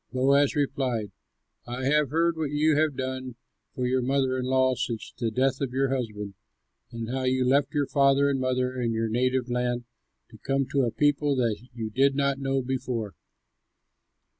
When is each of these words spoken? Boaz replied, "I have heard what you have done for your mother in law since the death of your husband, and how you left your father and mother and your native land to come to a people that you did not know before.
Boaz 0.11 0.55
replied, 0.55 1.11
"I 1.67 1.85
have 1.85 2.09
heard 2.09 2.35
what 2.35 2.49
you 2.49 2.75
have 2.75 2.95
done 2.97 3.35
for 3.75 3.85
your 3.85 4.01
mother 4.01 4.35
in 4.35 4.45
law 4.45 4.73
since 4.73 5.13
the 5.15 5.29
death 5.29 5.61
of 5.61 5.73
your 5.73 5.89
husband, 5.95 6.33
and 6.91 7.09
how 7.11 7.21
you 7.25 7.45
left 7.45 7.75
your 7.75 7.85
father 7.85 8.27
and 8.27 8.39
mother 8.39 8.73
and 8.73 8.93
your 8.95 9.09
native 9.09 9.47
land 9.47 9.83
to 10.31 10.39
come 10.39 10.65
to 10.71 10.85
a 10.85 10.91
people 10.91 11.35
that 11.35 11.67
you 11.75 11.91
did 11.91 12.15
not 12.15 12.39
know 12.39 12.63
before. 12.63 13.13